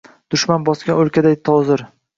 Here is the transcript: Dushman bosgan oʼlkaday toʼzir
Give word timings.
Dushman 0.35 0.65
bosgan 0.71 0.99
oʼlkaday 1.05 1.39
toʼzir 1.51 1.89